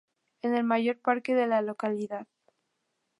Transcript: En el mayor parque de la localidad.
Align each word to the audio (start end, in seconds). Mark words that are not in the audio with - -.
En 0.41 0.55
el 0.55 0.63
mayor 0.63 0.97
parque 0.97 1.35
de 1.35 1.45
la 1.45 1.61
localidad. 1.61 2.25